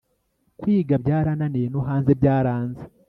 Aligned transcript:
kwiga 0.59 0.93
byarananiye 1.03 1.67
nohanze 1.69 2.11
byaranze 2.19 2.83